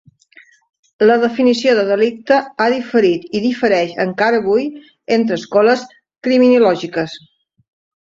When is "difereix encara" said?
3.45-4.43